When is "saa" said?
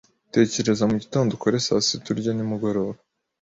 1.65-1.85